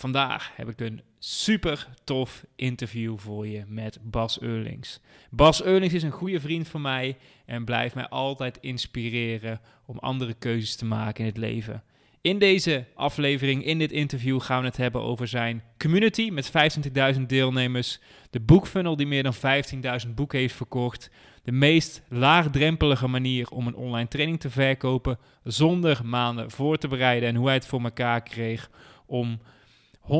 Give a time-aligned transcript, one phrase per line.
[0.00, 5.00] Vandaag heb ik een super tof interview voor je met Bas Eurlings.
[5.30, 10.34] Bas Eurlings is een goede vriend van mij en blijft mij altijd inspireren om andere
[10.34, 11.82] keuzes te maken in het leven.
[12.20, 16.52] In deze aflevering, in dit interview, gaan we het hebben over zijn community met
[17.14, 19.34] 25.000 deelnemers, de boekfunnel die meer dan
[20.06, 21.10] 15.000 boeken heeft verkocht,
[21.42, 27.28] de meest laagdrempelige manier om een online training te verkopen zonder maanden voor te bereiden
[27.28, 28.70] en hoe hij het voor elkaar kreeg
[29.06, 29.40] om
[30.10, 30.16] 100.000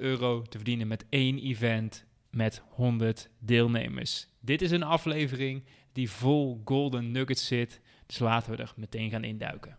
[0.00, 4.28] euro te verdienen met één event met 100 deelnemers.
[4.40, 9.24] Dit is een aflevering die vol golden nuggets zit, dus laten we er meteen gaan
[9.24, 9.76] induiken.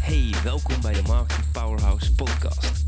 [0.00, 2.84] Hey, welkom bij de Marketing Powerhouse podcast.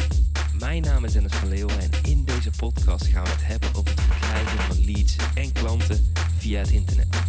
[0.59, 3.91] Mijn naam is Dennis van Leeuwen en in deze podcast gaan we het hebben over
[3.91, 7.23] het verkrijgen van leads en klanten via het internet.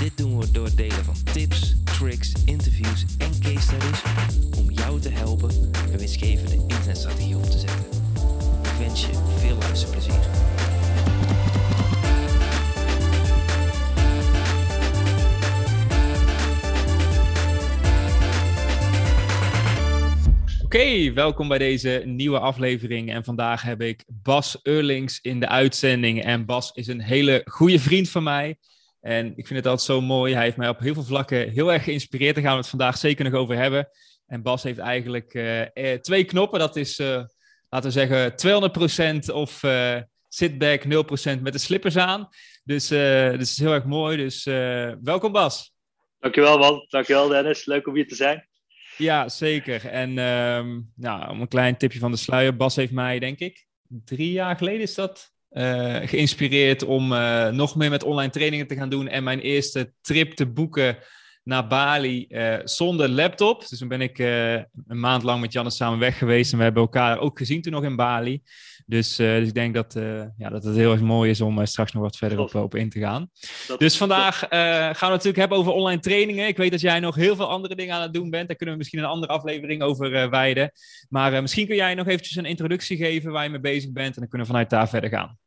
[0.00, 4.02] Dit doen we door het delen van tips, tricks, interviews en case studies
[4.58, 5.50] om jou te helpen
[5.92, 7.84] een winstgevende internetstrategie op te zetten.
[8.62, 10.20] Ik wens je veel luisterplezier.
[20.64, 23.10] Oké, welkom bij deze nieuwe aflevering.
[23.10, 26.22] En vandaag heb ik Bas Eurlings in de uitzending.
[26.22, 28.58] En Bas is een hele goede vriend van mij.
[29.06, 30.34] En ik vind het altijd zo mooi.
[30.34, 32.34] Hij heeft mij op heel veel vlakken heel erg geïnspireerd.
[32.34, 33.88] Daar gaan we het vandaag zeker nog over hebben.
[34.26, 36.58] En Bas heeft eigenlijk uh, twee knoppen.
[36.58, 37.22] Dat is, uh,
[37.68, 38.32] laten we zeggen,
[39.30, 39.96] 200% of uh,
[40.28, 40.86] sitback 0%
[41.40, 42.28] met de slippers aan.
[42.64, 44.16] Dus, dus het is heel erg mooi.
[44.16, 44.44] Dus
[45.02, 45.72] welkom Bas.
[46.20, 46.86] Dankjewel man.
[46.88, 47.64] Dankjewel Dennis.
[47.64, 48.48] Leuk om hier te zijn.
[48.96, 49.86] Ja, zeker.
[49.86, 52.56] En um, nou, om een klein tipje van de sluier.
[52.56, 57.76] Bas heeft mij, denk ik, drie jaar geleden is dat uh, geïnspireerd om uh, nog
[57.76, 59.08] meer met online trainingen te gaan doen.
[59.08, 60.98] En mijn eerste trip te boeken
[61.44, 63.68] naar Bali uh, zonder laptop.
[63.68, 66.52] Dus toen ben ik een maand lang met Janne samen weg geweest.
[66.52, 68.42] En we hebben elkaar ook gezien toen nog in Bali.
[68.86, 69.92] Dus, dus ik denk dat,
[70.36, 72.90] ja, dat het heel erg mooi is om straks nog wat verder op, op in
[72.90, 73.30] te gaan.
[73.66, 76.46] Dat, dus vandaag gaan we natuurlijk hebben over online trainingen.
[76.46, 78.46] Ik weet dat jij nog heel veel andere dingen aan het doen bent.
[78.46, 80.72] Daar kunnen we misschien een andere aflevering over wijden.
[81.08, 84.14] Maar misschien kun jij nog eventjes een introductie geven waar je mee bezig bent.
[84.14, 85.38] En dan kunnen we vanuit daar verder gaan.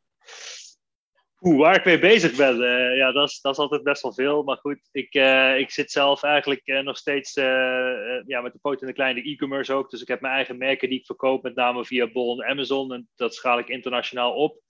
[1.41, 4.13] Oeh, waar ik mee bezig ben, uh, ja, dat is, dat is altijd best wel
[4.13, 4.43] veel.
[4.43, 8.81] Maar goed, ik, uh, ik zit zelf eigenlijk uh, nog steeds ja, met de poot
[8.81, 9.89] in de kleine e-commerce ook.
[9.89, 12.93] Dus ik heb mijn eigen merken die ik verkoop, met name via Bol en Amazon.
[12.93, 14.61] En dat schaal ik internationaal op.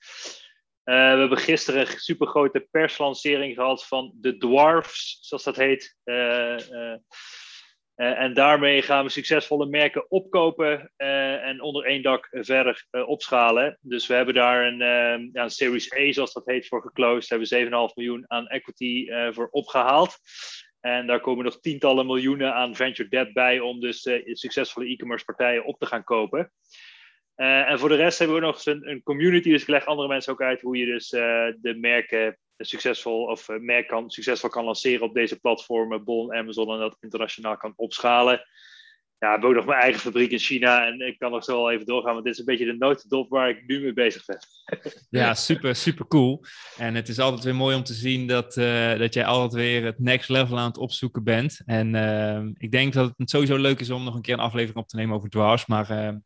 [0.84, 5.98] we hebben gisteren een supergrote perslancering gehad van de Dwarfs, zoals dat heet.
[8.00, 13.08] Uh, en daarmee gaan we succesvolle merken opkopen uh, en onder één dak verder uh,
[13.08, 13.78] opschalen.
[13.82, 14.82] Dus we hebben daar een,
[15.34, 17.30] een Series A, zoals dat heet, voor geclosed.
[17.30, 20.18] Daar hebben we 7,5 miljoen aan equity voor opgehaald.
[20.80, 25.66] En daar komen nog tientallen miljoenen aan venture debt bij om dus succesvolle e-commerce partijen
[25.66, 26.52] op te gaan kopen.
[27.36, 30.34] en voor de rest hebben we nog een, een, community, dus ik leg andere mensen
[30.34, 35.06] ook uit hoe je dus de merken succesvol of uh, merk kan, succesvol kan lanceren
[35.06, 38.42] op deze platformen, Bol en Amazon, en dat internationaal kan opschalen.
[39.20, 41.56] Ja, ik heb ook nog mijn eigen fabriek in China en ik kan nog zo
[41.56, 44.26] wel even doorgaan, want dit is een beetje de notendop waar ik nu mee bezig
[44.26, 44.40] ben.
[45.10, 46.44] Ja, super, super cool.
[46.78, 49.86] En het is altijd weer mooi om te zien dat, uh, dat jij altijd weer
[49.86, 51.62] het next level aan het opzoeken bent.
[51.66, 54.78] En uh, ik denk dat het sowieso leuk is om nog een keer een aflevering
[54.78, 55.66] op te nemen over dwars.
[55.66, 56.20] Maar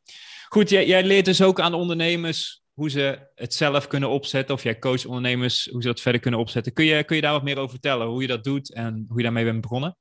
[0.48, 4.56] goed, jij leert dus ook aan ondernemers hoe ze het zelf kunnen opzetten.
[4.56, 6.74] Of jij coach ondernemers hoe ze dat verder kunnen opzetten.
[6.74, 8.08] Kun je, kun je daar wat meer over vertellen?
[8.08, 9.98] Hoe je dat doet en hoe je daarmee bent begonnen?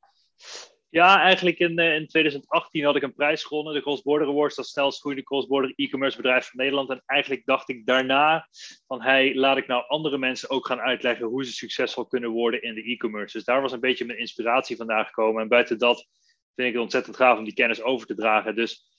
[0.92, 3.74] Ja, eigenlijk in, eh, in 2018 had ik een prijs gewonnen.
[3.74, 6.90] De Cross Border Awards, dat snelst groeiende cross-border e-commerce bedrijf van Nederland.
[6.90, 8.48] En eigenlijk dacht ik daarna
[8.86, 12.62] van, hey, laat ik nou andere mensen ook gaan uitleggen hoe ze succesvol kunnen worden
[12.62, 13.36] in de e-commerce.
[13.36, 15.42] Dus daar was een beetje mijn inspiratie vandaan gekomen.
[15.42, 16.06] En buiten dat
[16.54, 18.54] vind ik het ontzettend gaaf om die kennis over te dragen.
[18.54, 18.91] Dus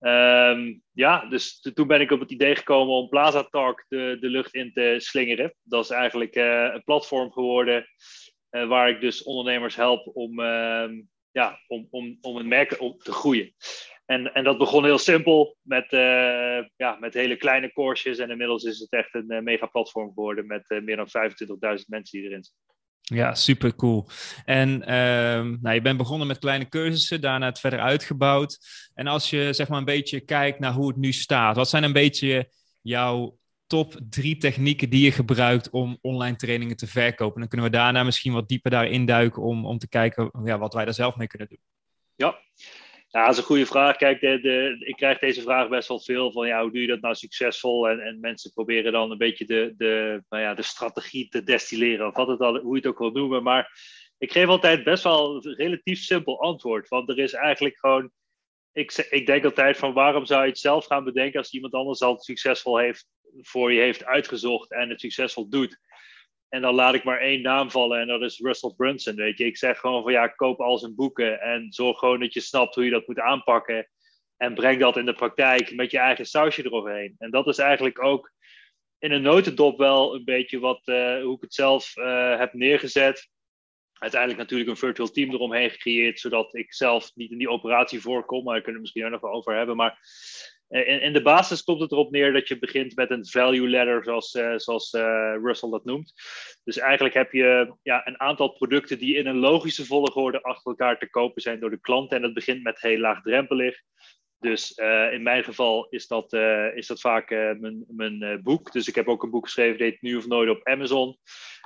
[0.00, 4.28] Um, ja, dus toen ben ik op het idee gekomen om Plaza Talk de, de
[4.28, 5.54] lucht in te slingeren.
[5.62, 7.86] Dat is eigenlijk uh, een platform geworden
[8.50, 10.88] uh, waar ik dus ondernemers help om, uh,
[11.30, 13.54] ja, om, om, om een merk op te groeien.
[14.06, 18.18] En, en dat begon heel simpel met, uh, ja, met hele kleine courses.
[18.18, 22.28] En inmiddels is het echt een mega platform geworden met meer dan 25.000 mensen die
[22.28, 22.77] erin zitten.
[23.14, 24.08] Ja, super cool.
[24.44, 24.86] En uh,
[25.60, 28.58] nou, je bent begonnen met kleine cursussen, daarna het verder uitgebouwd.
[28.94, 31.82] En als je zeg maar een beetje kijkt naar hoe het nu staat, wat zijn
[31.82, 32.50] een beetje
[32.82, 37.40] jouw top drie technieken die je gebruikt om online trainingen te verkopen?
[37.40, 40.74] Dan kunnen we daarna misschien wat dieper daarin duiken om, om te kijken ja, wat
[40.74, 41.60] wij daar zelf mee kunnen doen.
[42.14, 42.38] Ja,
[43.08, 43.96] ja, dat is een goede vraag.
[43.96, 47.00] Kijk, de, ik krijg deze vraag best wel veel van ja, hoe doe je dat
[47.00, 47.88] nou succesvol?
[47.88, 52.06] En, en mensen proberen dan een beetje de, de, nou ja, de strategie te destilleren,
[52.06, 53.42] of wat het al, hoe je het ook wil noemen.
[53.42, 53.80] Maar
[54.18, 56.88] ik geef altijd best wel een relatief simpel antwoord.
[56.88, 58.10] Want er is eigenlijk gewoon.
[58.72, 62.02] Ik, ik denk altijd van waarom zou je het zelf gaan bedenken als iemand anders
[62.02, 63.06] al succesvol heeft
[63.36, 65.78] voor je heeft uitgezocht en het succesvol doet.
[66.48, 69.14] En dan laat ik maar één naam vallen en dat is Russell Brunson.
[69.14, 72.32] Weet je, ik zeg gewoon van ja, koop al zijn boeken en zorg gewoon dat
[72.32, 73.88] je snapt hoe je dat moet aanpakken.
[74.36, 77.14] En breng dat in de praktijk met je eigen sausje eroverheen.
[77.18, 78.32] En dat is eigenlijk ook
[78.98, 83.28] in een notendop wel een beetje wat, uh, hoe ik het zelf uh, heb neergezet.
[83.92, 88.44] Uiteindelijk natuurlijk een virtual team eromheen gecreëerd, zodat ik zelf niet in die operatie voorkom.
[88.44, 89.76] Maar daar kunnen we misschien nog wel over hebben.
[89.76, 93.26] Maar eh, in, in, de basis komt het erop neer dat je begint met een
[93.26, 96.12] value ladder, zoals, uh, zoals uh, Russell dat noemt.
[96.64, 100.98] Dus eigenlijk heb je ja, een aantal producten die in een logische volgorde achter elkaar
[100.98, 102.16] te kopen zijn door de klanten.
[102.16, 103.80] En dat begint met heel laagdrempelig.
[104.38, 106.32] Dus uh, in mijn geval is dat,
[106.74, 108.72] is dat vaak mijn, mijn boek.
[108.72, 111.18] Dus ik heb ook een boek geschreven, heet Nu of Nooit op Amazon.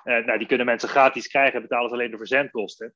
[0.04, 2.94] nou, die kunnen mensen gratis krijgen, betalen ze alleen de verzendkosten.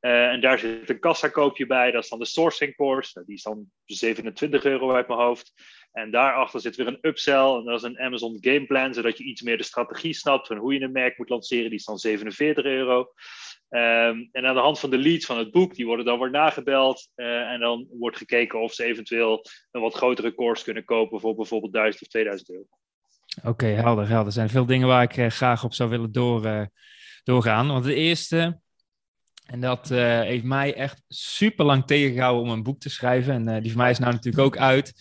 [0.00, 3.10] Uh, en daar zit een kassakoopje bij, dat is dan de sourcing course.
[3.14, 5.52] Nou, die is dan 27 euro uit mijn hoofd.
[5.92, 9.24] En daarachter zit weer een upsell, en dat is een Amazon Game Plan, zodat je
[9.24, 11.70] iets meer de strategie snapt van hoe je een merk moet lanceren.
[11.70, 12.98] Die is dan 47 euro.
[12.98, 16.30] Um, en aan de hand van de leads van het boek, die worden dan weer
[16.30, 17.08] nagebeld.
[17.16, 21.34] Uh, en dan wordt gekeken of ze eventueel een wat grotere course kunnen kopen voor
[21.34, 22.64] bijvoorbeeld 1000 of 2000 euro.
[23.44, 24.26] Oké, helder, helder.
[24.26, 26.68] Er zijn veel dingen waar ik uh, graag op zou willen door,
[27.24, 27.68] doorgaan.
[27.68, 28.60] Want de eerste,
[29.50, 33.34] en dat uh, heeft mij echt super lang tegengehouden om een boek te schrijven.
[33.34, 34.92] En uh, die van mij is nou natuurlijk ook uit.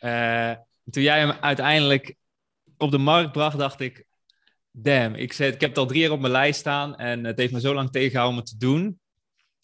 [0.00, 0.52] Uh,
[0.90, 2.14] toen jij hem uiteindelijk
[2.76, 4.04] op de markt bracht, dacht ik:
[4.70, 6.96] Damn, ik, zet, ik heb het al drie jaar op mijn lijst staan.
[6.96, 9.00] En het heeft me zo lang tegengehouden om het te doen.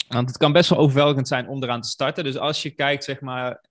[0.09, 2.25] Want het kan best wel overweldigend zijn om eraan te starten.
[2.25, 3.65] Dus als je kijkt, zeg maar,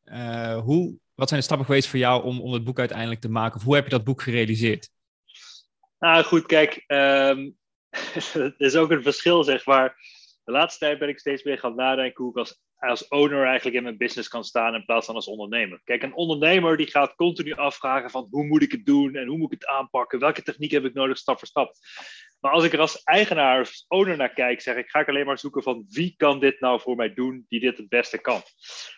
[0.64, 3.58] hoe, wat zijn de stappen geweest voor jou om, om het boek uiteindelijk te maken?
[3.58, 4.90] Of hoe heb je dat boek gerealiseerd?
[6.00, 7.58] Nou goed, kijk, um,
[8.34, 9.96] er is ook een verschil, zeg maar
[10.48, 13.76] de laatste tijd ben ik steeds meer gaan nadenken hoe ik als, als owner eigenlijk
[13.76, 15.82] in mijn business kan staan in plaats van als ondernemer.
[15.84, 19.38] Kijk, een ondernemer die gaat continu afvragen van hoe moet ik het doen en hoe
[19.38, 21.74] moet ik het aanpakken, welke techniek heb ik nodig stap voor stap.
[22.40, 25.26] Maar als ik er als eigenaar of owner naar kijk, zeg ik, ga ik alleen
[25.26, 28.42] maar zoeken van wie kan dit nou voor mij doen die dit het beste kan.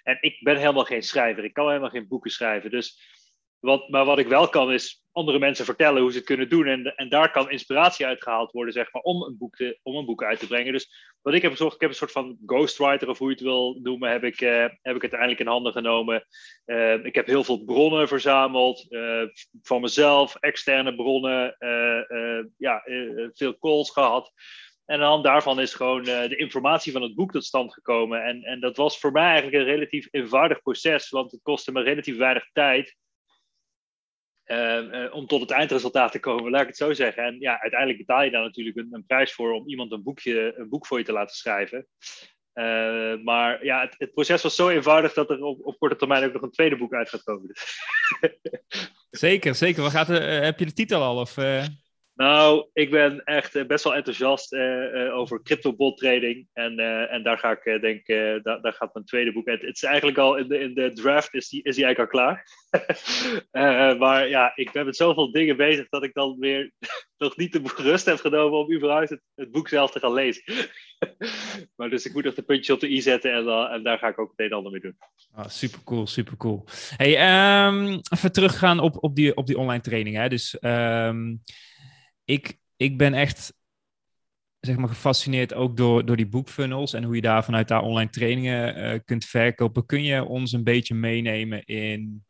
[0.03, 2.71] En ik ben helemaal geen schrijver, ik kan helemaal geen boeken schrijven.
[2.71, 3.18] Dus
[3.59, 6.67] wat, maar wat ik wel kan is andere mensen vertellen hoe ze het kunnen doen.
[6.67, 10.05] En, en daar kan inspiratie uitgehaald worden, zeg maar, om een, boek te, om een
[10.05, 10.73] boek uit te brengen.
[10.73, 13.43] Dus wat ik heb gezorgd, ik heb een soort van ghostwriter, of hoe je het
[13.43, 16.25] wil noemen, heb ik, uh, heb ik uiteindelijk in handen genomen.
[16.65, 19.23] Uh, ik heb heel veel bronnen verzameld, uh,
[19.61, 21.55] van mezelf, externe bronnen,
[22.57, 22.83] ja,
[23.33, 24.31] veel calls gehad.
[24.85, 28.23] En hand daarvan is gewoon de informatie van het boek tot stand gekomen.
[28.23, 31.81] En, en dat was voor mij eigenlijk een relatief eenvoudig proces, want het kostte me
[31.81, 32.95] relatief weinig tijd.
[34.51, 37.23] Uh, om tot het eindresultaat te komen, laat ik het zo zeggen.
[37.23, 40.69] En ja, uiteindelijk betaal je daar natuurlijk een, prijs voor om iemand een, boekje, een
[40.69, 41.87] boek voor je te laten schrijven.
[42.53, 46.41] Uh, maar ja, het, proces was zo eenvoudig dat er op, korte termijn ook nog
[46.41, 47.51] een tweede boek uit gaat komen.
[49.09, 49.81] zeker, zeker.
[49.81, 51.17] Wat gaat er, heb je de titel al?
[51.19, 51.35] Of,
[52.19, 56.47] nou, ik ben echt eh, best wel enthousiast uh, uh, over crypto trading.
[56.53, 56.79] En,
[57.09, 58.07] en daar ga ik denk,
[58.43, 59.61] daar, daar gaat mijn tweede boek uit.
[59.61, 62.19] Het is eigenlijk al in de, in de draft is die, is die eigenlijk al
[62.19, 62.45] klaar.
[63.99, 66.71] maar ja, ik ben met zoveel dingen bezig dat ik dan weer
[67.17, 70.43] nog niet de rust heb genomen om überhaupt het, het boek zelf te gaan lezen.
[71.75, 74.07] maar dus ik moet nog de puntjes op de i zetten en, en daar ga
[74.07, 74.97] ik ook het een en ander mee doen.
[75.35, 76.65] Oh, super cool, super cool.
[76.95, 77.11] Hey,
[77.67, 80.15] um, even teruggaan op, op, die, op die online training.
[80.15, 80.29] Hè?
[80.29, 81.41] Dus um,
[82.29, 83.53] ik, ik ben echt
[84.59, 88.09] zeg maar, gefascineerd ook door, door die boekfunnels en hoe je daar vanuit daar online
[88.09, 89.85] trainingen uh, kunt verkopen.
[89.85, 92.25] Kun je ons een beetje meenemen in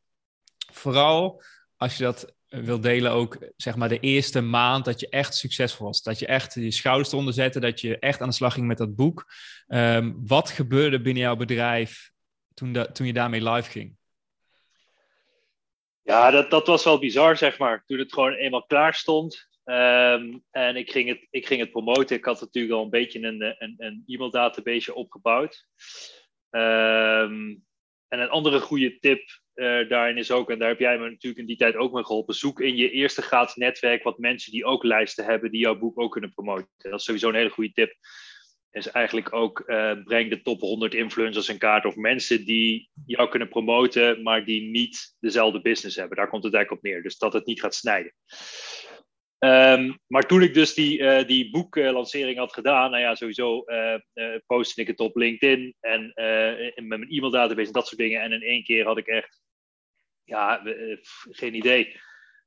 [0.72, 1.44] vooral
[1.78, 5.86] als je dat wil delen ook zeg maar de eerste maand dat je echt succesvol
[5.86, 6.02] was.
[6.02, 8.78] Dat je echt je schouders eronder zette, dat je echt aan de slag ging met
[8.78, 9.34] dat boek.
[9.68, 12.12] Um, wat gebeurde binnen jouw bedrijf
[12.54, 13.98] toen, dat, toen je daarmee live ging?
[16.02, 17.84] Ja, dat, dat was wel bizar, zeg maar.
[17.86, 22.16] Toen het gewoon eenmaal klaar stond, Um, en ik ging, het, ik ging het promoten.
[22.16, 25.68] Ik had natuurlijk al een beetje een, een, een e-mail database opgebouwd.
[26.50, 27.68] Um,
[28.08, 29.22] en een andere goede tip
[29.56, 32.06] uh, daarin is ook, en daar heb jij me natuurlijk in die tijd ook mee
[32.06, 35.78] geholpen, zoek in je eerste graad netwerk wat mensen die ook lijsten hebben, die jouw
[35.78, 36.70] boek ook kunnen promoten.
[36.78, 37.96] Dat is sowieso een hele goede tip.
[38.72, 43.30] Is eigenlijk ook, uh, breng de top 100 influencers in kaart of mensen die jou
[43.30, 46.18] kunnen promoten, maar die niet dezelfde business hebben.
[46.18, 47.04] Daar komt het eigenlijk op neer.
[47.04, 48.14] Dus dat het niet gaat snijden.
[49.40, 53.96] Um, maar toen ik dus die, uh, die boeklancering had gedaan, nou ja, sowieso uh,
[54.14, 56.12] uh, postte ik het op LinkedIn en
[56.76, 58.22] met mijn e-maildatabase en dat soort dingen.
[58.22, 59.42] En in één keer had ik echt,
[60.24, 60.62] ja,
[61.30, 62.00] geen idee.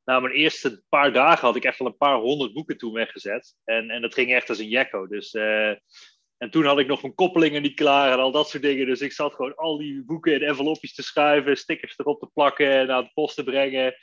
[0.05, 3.55] Na mijn eerste paar dagen had ik echt al een paar honderd boeken toen weggezet.
[3.65, 5.07] En, en dat ging echt als een jekko.
[5.07, 5.35] Dus
[6.43, 8.87] En toen had ik nog mijn koppelingen niet klaar en al dat soort dingen.
[8.87, 12.71] Dus ik zat gewoon al die boeken in envelopjes te schuiven, stickers erop te plakken
[12.71, 13.95] en naar de post te brengen.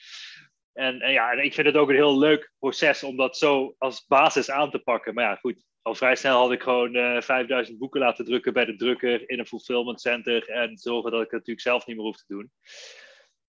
[0.79, 4.05] En, en ja, ik vind het ook een heel leuk proces om dat zo als
[4.07, 5.13] basis aan te pakken.
[5.13, 8.53] Maar ja, goed, al vrij snel had ik gewoon uh, eh, 5000 boeken laten drukken
[8.53, 10.50] bij de drukker in een fulfillment center.
[10.50, 12.51] En zorgen dat ik het natuurlijk zelf niet meer hoef te doen.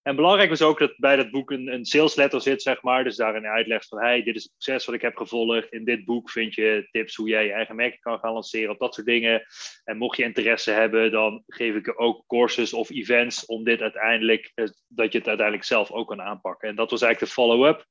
[0.03, 3.05] En belangrijk was ook dat bij dat boek een, een sales letter zit, zeg maar.
[3.05, 5.73] Dus daarin uitlegt van, hey, dit is het proces wat ik heb gevolgd.
[5.73, 8.77] In dit boek vind je tips hoe jij je eigen merk kan gaan lanceren, of
[8.77, 9.43] dat soort dingen.
[9.85, 14.53] En mocht je interesse hebben, dan geef ik ook courses of events om dit uiteindelijk,
[14.55, 16.69] eh, dat je het uiteindelijk zelf ook kan aanpakken.
[16.69, 17.87] En dat was eigenlijk de follow-up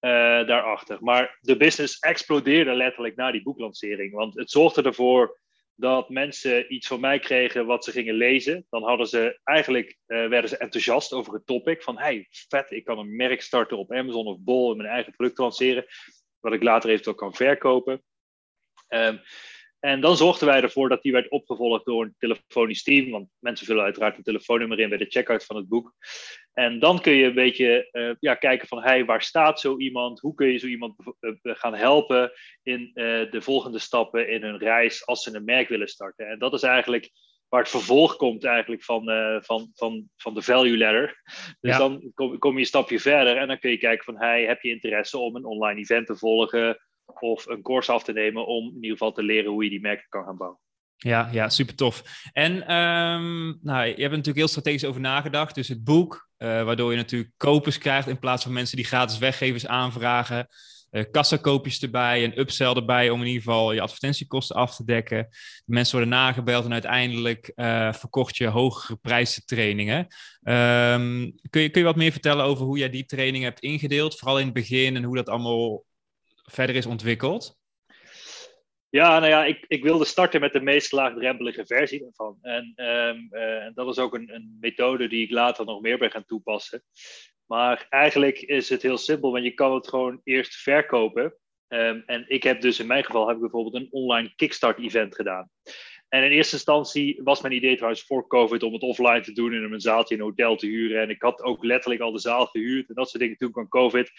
[0.00, 0.10] uh,
[0.46, 0.98] daarachter.
[1.00, 4.12] Maar de business explodeerde letterlijk na die boeklancering.
[4.12, 5.38] Want het zorgde ervoor
[5.80, 8.66] dat mensen iets van mij kregen wat ze gingen lezen.
[8.70, 11.82] Dan hadden ze eigenlijk, uh, werden ze enthousiast over het topic.
[11.82, 15.12] Van hey, vet, ik kan een merk starten op Amazon of Bol en mijn eigen
[15.12, 15.86] product lanceren.
[16.40, 18.02] Wat ik later eventueel kan verkopen.
[18.88, 19.20] Um,
[19.80, 23.10] en dan zorgden wij ervoor dat die werd opgevolgd door een telefonisch team.
[23.10, 25.94] Want mensen vullen uiteraard een telefoonnummer in bij de checkout van het boek.
[26.52, 30.20] En dan kun je een beetje uh, ja, kijken van hey, waar staat zo iemand?
[30.20, 32.32] Hoe kun je zo iemand uh, gaan helpen
[32.62, 36.28] in uh, de volgende stappen in hun reis als ze een merk willen starten?
[36.28, 37.10] En dat is eigenlijk
[37.48, 39.04] waar het vervolg komt eigenlijk van,
[39.44, 41.22] van, van, van de value ladder.
[41.60, 41.78] Dus ja.
[41.78, 44.60] dan kom, kom, je een stapje verder en dan kun je kijken van hey, heb
[44.60, 46.78] je interesse om een online event te volgen?
[47.18, 49.80] Of een course af te nemen om in ieder geval te leren hoe je die
[49.80, 50.60] merken kan gaan bouwen.
[50.96, 52.02] Ja, ja, super tof.
[52.32, 55.54] En um, nou, je hebt er natuurlijk heel strategisch over nagedacht.
[55.54, 59.18] Dus het boek, uh, waardoor je natuurlijk kopers krijgt in plaats van mensen die gratis
[59.18, 60.48] weggevers aanvragen.
[60.90, 65.26] Uh, kassakoopjes erbij, een upsell erbij om in ieder geval je advertentiekosten af te dekken.
[65.30, 69.98] De mensen worden nagebeld en uiteindelijk uh, verkocht je hogere prijzen trainingen.
[69.98, 74.18] Um, kun, je, kun je wat meer vertellen over hoe jij die training hebt ingedeeld?
[74.18, 75.84] Vooral in het begin en hoe dat allemaal
[76.50, 77.58] verder is ontwikkeld?
[78.88, 82.38] Ja, nou ja, ik, ik wilde starten met de meest laagdrempelige versie daarvan.
[82.42, 85.98] En, um, uh, en dat is ook een, een, methode die ik later nog meer
[85.98, 86.82] ben gaan toepassen.
[87.46, 91.34] Maar eigenlijk is het heel simpel, want je kan het gewoon eerst verkopen.
[91.68, 95.50] Um, en ik heb dus in mijn geval heb ik bijvoorbeeld een online kickstart-event gedaan.
[96.08, 99.52] En in eerste instantie was mijn idee trouwens voor COVID om het offline te doen
[99.52, 101.02] en een zaaltje in een hotel te huren.
[101.02, 103.36] En ik had ook letterlijk al de zaal gehuurd en dat soort dingen.
[103.36, 104.10] Toen kwam COVID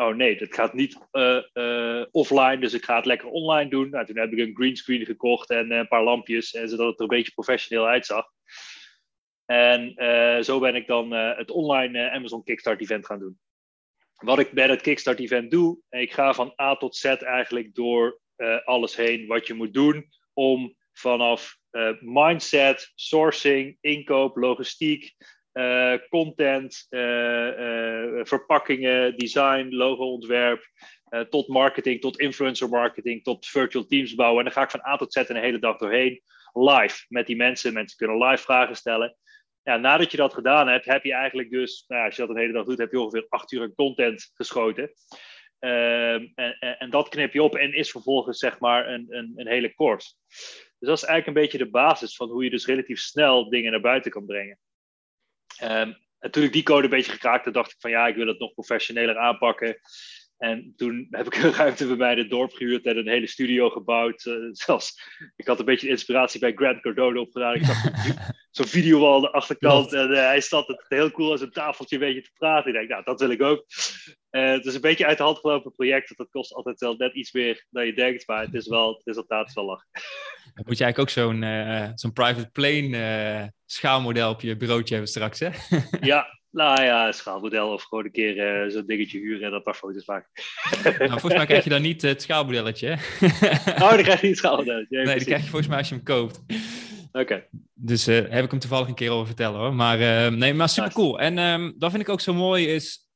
[0.00, 3.90] oh nee, dat gaat niet uh, uh, offline, dus ik ga het lekker online doen.
[3.90, 7.02] Nou, toen heb ik een greenscreen gekocht en een paar lampjes, en zodat het er
[7.02, 8.26] een beetje professioneel uitzag.
[9.44, 9.94] En
[10.44, 13.38] zo ben ik dan het online Amazon Kickstart event gaan doen.
[14.14, 18.20] Wat ik bij het Kickstart event doe, ik ga van A tot Z eigenlijk door
[18.64, 21.56] alles heen wat je moet doen om vanaf
[22.00, 25.14] mindset, sourcing, inkoop, logistiek,
[25.52, 27.00] uh, content, uh,
[28.24, 30.68] verpakkingen, design, logoontwerp,
[31.28, 34.38] tot marketing, tot influencer marketing, tot virtual teams bouwen.
[34.38, 37.36] En dan ga ik van A tot Z een hele dag doorheen, live met die
[37.36, 37.72] mensen.
[37.72, 39.16] Mensen kunnen live vragen stellen.
[39.62, 42.40] Ja, nadat je dat gedaan hebt, heb je eigenlijk dus, nou, als je dat een
[42.40, 44.92] hele dag doet, heb je ongeveer acht uur content geschoten.
[45.58, 49.46] Ehm, en, en, dat knip je op en is vervolgens zeg maar een, een, een
[49.46, 50.14] hele course.
[50.78, 53.70] Dus dat is eigenlijk een beetje de basis van hoe je dus relatief snel dingen
[53.70, 54.58] naar buiten kan brengen.
[55.62, 58.26] Um, en toen ik die code een beetje gekraakte, dacht ik van ja, ik wil
[58.26, 59.80] het nog professioneler aanpakken.
[60.40, 63.26] En toen heb ik een ruimte bij mij in het dorp gehuurd en een hele
[63.26, 64.24] studio gebouwd.
[64.24, 65.02] Uh, zelfs,
[65.36, 67.54] ik had een beetje inspiratie bij Grant Cardone opgedaan.
[67.54, 67.82] Ik zag
[68.50, 71.96] zo'n video aan de achterkant en uh, hij zat het heel cool als een tafeltje
[71.96, 72.70] een beetje te praten.
[72.70, 73.64] Ik denk, nou, dat wil ik ook.
[74.30, 76.16] Uh, het is een beetje uit de hand gelopen project.
[76.16, 79.02] Dat kost altijd wel net iets meer dan je denkt, maar het is wel, het
[79.04, 79.88] resultaat is wel lachen.
[80.54, 82.88] Dan moet je eigenlijk ook zo'n uh, zo'n private plane
[83.42, 85.48] uh, schaalmodel op je bureautje hebben straks, hè?
[86.00, 89.74] ja, nou ja, schaalmodel of gewoon een keer uh, zo'n dingetje huren en een paar
[89.74, 90.30] foto's maken.
[90.82, 93.26] nou, volgens mij krijg je dan niet het schaalmodelletje, hè?
[93.84, 94.96] oh, dan krijg je niet het schaalmodelletje.
[94.96, 96.40] Nee, nee die krijg je volgens mij als je hem koopt.
[97.12, 97.20] Oké.
[97.20, 97.48] Okay.
[97.74, 99.74] Dus heb ik hem toevallig een keer over vertellen, hoor.
[99.74, 101.20] Maar nee, maar super cool.
[101.20, 103.08] En um, dat vind ik ook zo mooi is...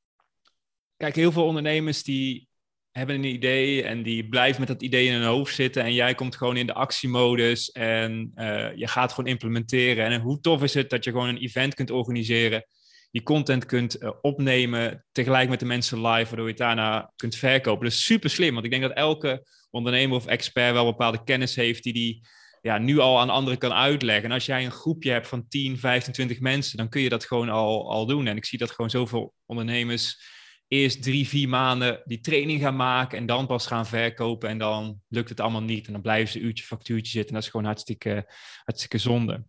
[0.96, 2.48] Kijk, heel veel ondernemers die
[2.96, 6.14] hebben een idee en die blijven met dat idee in hun hoofd zitten en jij
[6.14, 10.04] komt gewoon in de actiemodus en uh, je gaat gewoon implementeren.
[10.04, 12.66] En hoe tof is het dat je gewoon een event kunt organiseren,
[13.10, 17.36] die content kunt uh, opnemen tegelijk met de mensen live, waardoor je het daarna kunt
[17.36, 17.84] verkopen.
[17.84, 21.82] Dus super slim, want ik denk dat elke ondernemer of expert wel bepaalde kennis heeft
[21.82, 22.26] die die
[22.60, 24.24] ja, nu al aan anderen kan uitleggen.
[24.24, 27.24] En als jij een groepje hebt van 10, 15, 20 mensen, dan kun je dat
[27.24, 28.26] gewoon al, al doen.
[28.26, 30.18] En ik zie dat gewoon zoveel ondernemers
[30.68, 35.00] eerst drie, vier maanden die training gaan maken en dan pas gaan verkopen en dan
[35.08, 37.66] lukt het allemaal niet en dan blijven ze uurtje factuurtje zitten en dat is gewoon
[37.66, 38.32] hartstikke,
[38.64, 39.44] hartstikke zonde.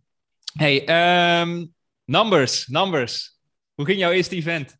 [0.53, 0.79] Hey,
[1.41, 3.39] um, numbers, numbers.
[3.73, 4.77] Hoe ging jouw eerste event?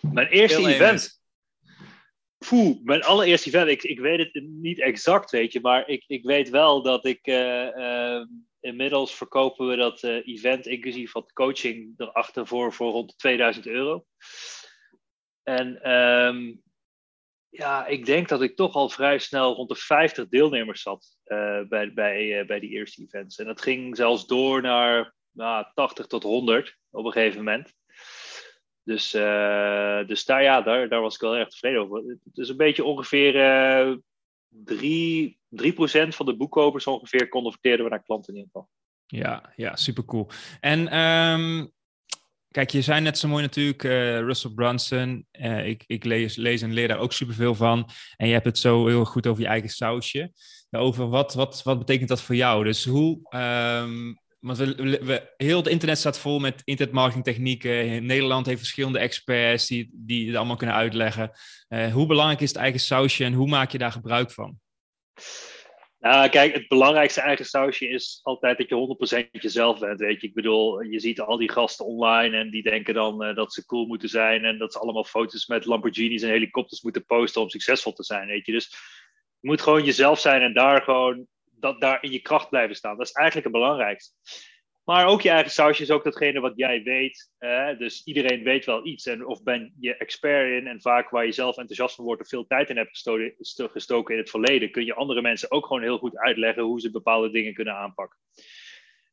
[0.00, 1.22] Mijn eerste event?
[2.48, 6.24] Poeh, mijn allereerste event, ik, ik weet het niet exact, weet je, maar ik, ik
[6.24, 8.20] weet wel dat ik uh,
[8.60, 14.04] inmiddels verkopen we dat uh, event inclusief wat coaching erachter voor, voor rond 2000 euro.
[15.48, 16.62] En um,
[17.48, 21.60] ja, ik denk dat ik toch al vrij snel rond de 50 deelnemers zat uh,
[21.68, 23.38] bij, bij, bij die eerste events.
[23.38, 27.74] En dat ging zelfs door naar nou, 80 tot 100 op een gegeven moment.
[28.82, 32.02] Dus, uh, dus daar, ja, daar, daar was ik wel erg tevreden over.
[32.24, 33.96] Het is een beetje ongeveer uh,
[34.48, 35.68] 3, 3%
[36.08, 38.70] van de boekkopers ongeveer converteerden we naar klanten in ieder geval.
[39.06, 40.28] Ja, ja, super cool.
[40.60, 41.72] En um,
[42.50, 45.26] kijk, je zei net zo mooi natuurlijk, uh, Russell Brunson.
[45.32, 47.90] Uh, ik ik lees, lees en leer daar ook superveel van.
[48.16, 50.32] En je hebt het zo heel goed over je eigen sausje.
[50.70, 52.64] Over wat, wat, wat betekent dat voor jou?
[52.64, 58.06] Dus hoe, um, want we, heel het internet staat vol met internetmarketingtechnieken.
[58.06, 61.30] Nederland heeft verschillende experts die, die het allemaal kunnen uitleggen.
[61.68, 64.58] Uh, hoe belangrijk is het eigen sausje en hoe maak je daar gebruik van?
[66.00, 70.00] Nou, kijk, het belangrijkste eigen sausje is altijd dat je 100% jezelf bent.
[70.00, 73.34] Weet je, ik bedoel, je ziet al die gasten online en die denken dan uh,
[73.34, 77.04] dat ze cool moeten zijn en dat ze allemaal foto's met Lamborghinis en helikopters moeten
[77.04, 78.28] posten om succesvol te zijn.
[78.28, 78.68] Weet je, dus
[79.40, 82.96] je moet gewoon jezelf zijn en daar gewoon dat daar in je kracht blijven staan.
[82.96, 84.14] Dat is eigenlijk het belangrijkste.
[84.88, 87.30] Maar ook je eigen sausje is ook datgene wat jij weet.
[87.78, 89.06] dus iedereen weet wel iets.
[89.06, 92.28] En of ben je expert in en vaak waar je zelf enthousiast van wordt of
[92.28, 93.10] veel tijd in hebt
[93.72, 96.90] gestoken in het verleden, kun je andere mensen ook gewoon heel goed uitleggen hoe ze
[96.90, 98.18] bepaalde dingen kunnen aanpakken.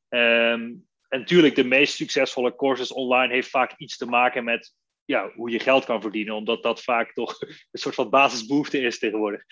[0.09, 4.73] Um, en natuurlijk, de meest succesvolle courses online heeft vaak iets te maken met
[5.05, 7.41] ja, hoe je geld kan verdienen, omdat dat vaak toch
[7.71, 9.43] een soort van basisbehoefte is tegenwoordig.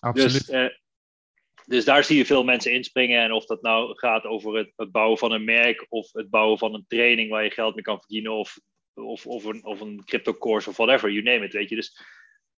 [0.00, 0.46] Absoluut.
[0.46, 0.68] Dus, uh,
[1.70, 3.22] dus daar zie je veel mensen inspringen.
[3.22, 6.58] En of dat nou gaat over het, het, bouwen van een merk of het bouwen
[6.58, 8.32] van een training waar je geld mee kan verdienen.
[8.32, 8.58] Of,
[8.94, 11.52] of, of een, of een crypto course of whatever, you name it.
[11.52, 11.74] Weet je.
[11.74, 11.98] Dus,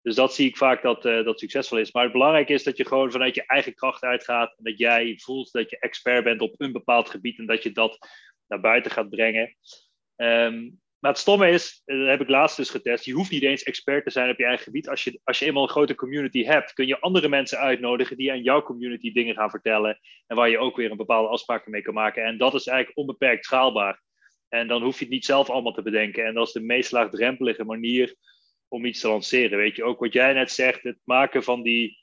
[0.03, 1.93] dus dat zie ik vaak dat uh, dat succesvol is.
[1.93, 4.55] Maar het belangrijke is dat je gewoon vanuit je eigen kracht uitgaat.
[4.57, 7.73] En dat jij voelt dat je expert bent op een bepaald gebied en dat je
[7.73, 7.99] dat
[8.47, 9.57] naar buiten gaat brengen.
[10.17, 13.63] Um, maar het stomme is, dat heb ik laatst dus getest, je hoeft niet eens
[13.63, 14.89] expert te zijn op je eigen gebied.
[14.89, 18.31] Als je, als je eenmaal een grote community hebt, kun je andere mensen uitnodigen die
[18.31, 20.01] aan jouw community dingen gaan vertellen.
[20.27, 22.25] En waar je ook weer een bepaalde afspraken mee kan maken.
[22.25, 24.03] En dat is eigenlijk onbeperkt schaalbaar.
[24.49, 26.25] En dan hoef je het niet zelf allemaal te bedenken.
[26.25, 28.15] En dat is de meest laagdrempelige manier
[28.69, 29.59] om iets te lanceren.
[29.59, 32.00] Weet je, ook wat jij net zegt, het maken van die,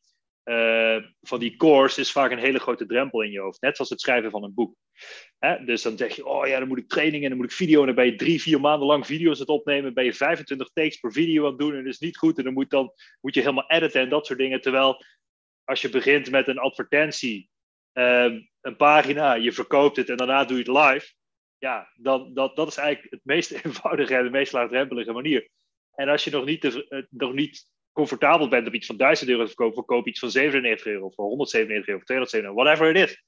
[0.48, 3.62] uh, van die course is vaak een hele grote drempel in je hoofd.
[3.62, 4.76] Net zoals het schrijven van een boek.
[5.40, 5.66] Hè?
[5.66, 7.80] Dus dan zeg je, oh ja, dan moet ik training en dan moet ik video.
[7.80, 9.94] En dan ben je drie, vier maanden lang video's het opnemen.
[9.94, 12.38] Ben je 25 takes per video aan het doen en dat is niet goed.
[12.38, 14.62] En dan moet, dan moet je helemaal editen en dat soort dingen.
[14.62, 15.04] Terwijl
[15.64, 17.50] als je begint met een advertentie,
[17.94, 21.14] um, een pagina, je verkoopt het en daarna doe je het live.
[21.58, 25.50] Ja, dan, dat, dat is eigenlijk het meest eenvoudige en de meest laagdrempelige manier.
[25.94, 29.30] En als je nog niet, te, uh, nog niet comfortabel bent om iets van 1000
[29.30, 32.96] euro te verkopen, verkoop iets van 97 euro, of 197 euro, of 297 euro, whatever
[32.96, 33.24] it is.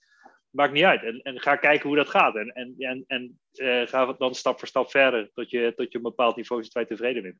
[0.49, 1.03] Maakt niet uit.
[1.03, 2.35] En, en ga kijken hoe dat gaat.
[2.35, 5.97] En, en, en, en uh, ga dan stap voor stap verder tot je, tot je
[5.97, 7.35] een bepaald niveau zit waar je tevreden bent.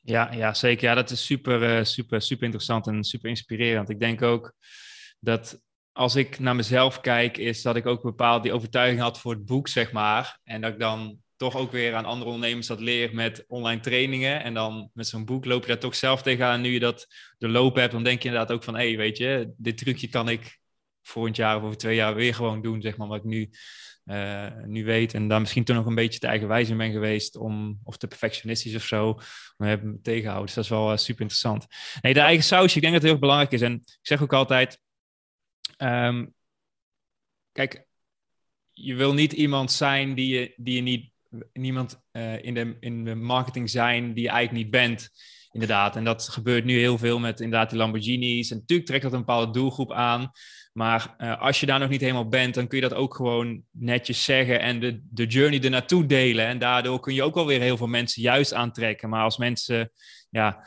[0.00, 0.88] Ja, ja, zeker.
[0.88, 3.90] Ja, dat is super, uh, super, super interessant en super inspirerend.
[3.90, 4.52] Ik denk ook
[5.18, 5.62] dat
[5.92, 9.44] als ik naar mezelf kijk, is dat ik ook bepaald die overtuiging had voor het
[9.44, 10.38] boek, zeg maar.
[10.44, 14.42] En dat ik dan toch ook weer aan andere ondernemers dat leer met online trainingen.
[14.42, 16.60] En dan met zo'n boek loop je daar toch zelf tegenaan.
[16.60, 17.06] Nu je dat
[17.38, 18.74] de loop hebt, dan denk je inderdaad ook van...
[18.74, 20.58] hé, hey, weet je, dit trucje kan ik
[21.02, 23.50] volgend jaar of over twee jaar weer gewoon doen, zeg maar, wat ik nu,
[24.04, 25.14] uh, nu weet.
[25.14, 28.06] En daar misschien toen nog een beetje te eigenwijs in ben geweest, om, of te
[28.06, 30.46] perfectionistisch of zo, om me tegenhouden.
[30.46, 31.66] Dus dat is wel uh, super interessant.
[32.00, 33.60] Nee, de eigen sausje, ik denk dat het heel belangrijk is.
[33.60, 34.80] En ik zeg ook altijd,
[35.78, 36.34] um,
[37.52, 37.86] kijk,
[38.72, 41.09] je wil niet iemand zijn die je, die je niet
[41.52, 45.10] niemand uh, in, de, in de marketing zijn die je eigenlijk niet bent.
[45.52, 45.96] Inderdaad.
[45.96, 48.50] En dat gebeurt nu heel veel met inderdaad die Lamborghinis.
[48.50, 50.30] En natuurlijk trekt dat een bepaalde doelgroep aan.
[50.72, 53.62] Maar uh, als je daar nog niet helemaal bent, dan kun je dat ook gewoon
[53.70, 56.46] netjes zeggen en de, de journey er naartoe delen.
[56.46, 59.08] En daardoor kun je ook wel weer heel veel mensen juist aantrekken.
[59.08, 59.92] Maar als mensen
[60.30, 60.66] ja,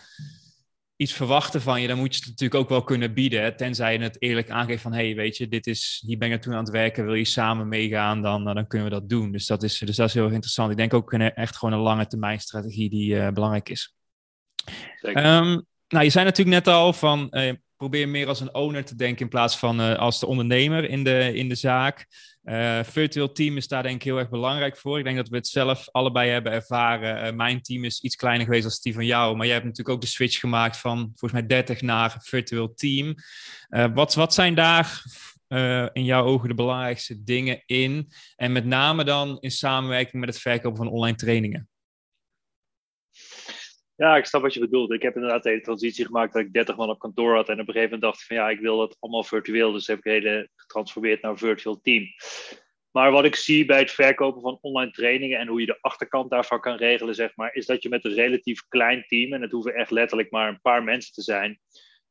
[1.04, 3.56] iets verwachten van je, dan moet je het natuurlijk ook wel kunnen bieden.
[3.56, 6.54] Tenzij je het eerlijk aangeeft van, hey, weet je, dit is, hier ben ik toen
[6.54, 9.32] aan het werken, wil je samen meegaan, dan, dan kunnen we dat doen.
[9.32, 10.72] Dus dat is, dus dat is heel interessant.
[10.72, 13.96] Ik denk ook een, echt gewoon een lange termijn strategie die uh, belangrijk is.
[15.02, 18.96] Um, nou, je zei natuurlijk net al van, uh, probeer meer als een owner te
[18.96, 22.06] denken in plaats van uh, als de ondernemer in de, in de zaak.
[22.44, 24.98] Uh, virtueel team is daar denk ik heel erg belangrijk voor.
[24.98, 27.26] Ik denk dat we het zelf allebei hebben ervaren.
[27.26, 29.36] Uh, mijn team is iets kleiner geweest als die van jou.
[29.36, 33.16] Maar jij hebt natuurlijk ook de switch gemaakt van volgens mij 30 naar virtueel team.
[33.94, 35.04] Wat, wat zijn daar
[35.94, 38.12] in jouw ogen de belangrijkste dingen in?
[38.36, 41.68] En met name dan in samenwerking met het verkopen van online trainingen.
[43.96, 44.92] Ja, ik snap wat je bedoelt.
[44.92, 47.50] Ik heb inderdaad de hele transitie gemaakt dat ik 30 man op kantoor had.
[47.50, 49.72] En op een gegeven moment dacht ik van ja, ik wil dat allemaal virtueel.
[49.72, 52.06] Dus heb ik hele getransformeerd naar een virtual team.
[52.94, 56.30] Maar wat ik zie bij het verkopen van online trainingen en hoe je de achterkant
[56.30, 59.52] daarvan kan regelen, zeg maar, is dat je met een relatief klein team, en het
[59.52, 61.60] hoeven echt letterlijk maar een paar mensen te zijn,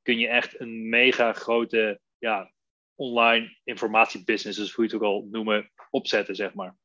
[0.02, 2.52] kun je echt een mega grote ja,
[2.94, 6.76] online informatiebusiness, dus hoe je het ook al noemen, opzetten, zeg maar.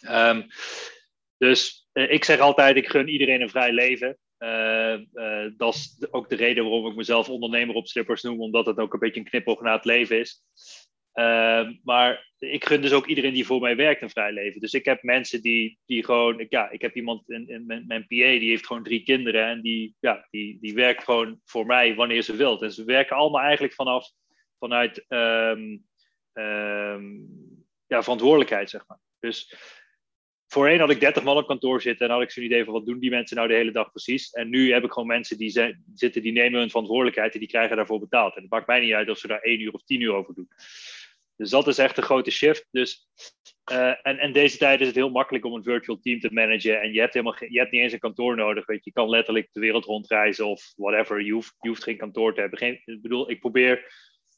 [0.00, 0.42] Ehm,
[1.38, 4.18] dus eh, ik zeg altijd, ik gun iedereen een vrij leven.
[4.38, 8.66] Uh, uh, dat is ook de reden waarom ik mezelf ondernemer op slippers noem, omdat
[8.66, 10.42] het ook een beetje een knipoog naar het leven is.
[11.14, 14.60] Uh, maar ik gun dus ook iedereen die voor mij werkt een vrij leven.
[14.60, 18.48] Dus ik heb mensen die, die gewoon, ja, ik heb iemand in, mijn, PA, die
[18.48, 22.36] heeft gewoon drie kinderen en die, ja, die, die werkt gewoon voor mij wanneer ze
[22.36, 22.62] wilt.
[22.62, 24.10] En ze werken allemaal eigenlijk vanaf,
[24.58, 25.84] vanuit um,
[26.32, 27.28] um,
[27.86, 28.98] ja, verantwoordelijkheid, zeg maar.
[29.18, 29.54] Dus
[30.46, 32.86] voorheen had ik 30 man op kantoor zitten en had ik zo'n idee van wat
[32.86, 34.30] doen die mensen nou de hele dag precies.
[34.30, 37.48] En nu heb ik gewoon mensen die zijn, zitten, die nemen hun verantwoordelijkheid en die
[37.48, 38.36] krijgen daarvoor betaald.
[38.36, 40.34] En het maakt mij niet uit of ze daar één uur of tien uur over
[40.34, 40.48] doen.
[41.36, 42.68] Dus dat is echt een grote shift.
[42.70, 43.08] Dus,
[43.72, 46.80] uh, en, en deze tijd is het heel makkelijk om een virtual team te managen.
[46.80, 48.66] En je hebt, helemaal je hebt niet eens een kantoor nodig.
[48.66, 48.90] Weet je.
[48.94, 51.22] je kan letterlijk de wereld rondreizen of whatever.
[51.22, 52.58] Je hoeft, je geen kantoor te hebben.
[52.58, 53.92] Geen, ik bedoel, ik probeer.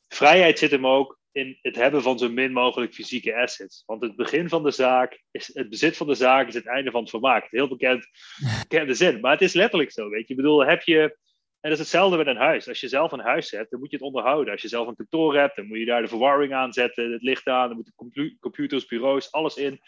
[0.09, 3.83] Vrijheid zit hem ook in het hebben van zo min mogelijk fysieke assets.
[3.87, 6.91] Want het begin van de zaak, is, het bezit van de zaak is het einde
[6.91, 7.47] van het vermaak.
[7.51, 8.09] Heel bekend,
[8.69, 9.21] bekende zin.
[9.21, 10.35] Maar het is letterlijk zo, weet je.
[10.35, 11.17] Ik bedoel, heb je
[11.61, 12.69] en dat is hetzelfde met een huis.
[12.69, 14.53] Als je zelf een huis hebt, dan moet je het onderhouden.
[14.53, 17.23] Als je zelf een kantoor hebt, dan moet je daar de verwarming aan zetten, het
[17.23, 17.95] licht aan, dan moeten
[18.41, 19.81] computers, bureaus, alles in.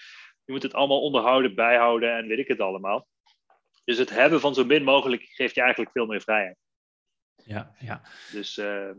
[0.44, 3.06] Je moet het allemaal onderhouden, bijhouden en weet ik het allemaal.
[3.84, 6.56] Dus het hebben van zo min mogelijk geeft je eigenlijk veel meer vrijheid.
[7.44, 8.02] Ja, ja.
[8.32, 8.58] Dus.
[8.58, 8.90] Uh,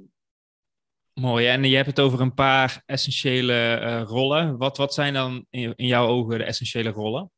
[1.13, 4.57] Mooi, en je hebt het over een paar essentiële uh, rollen.
[4.57, 7.31] Wat, wat zijn dan in, in jouw ogen de essentiële rollen?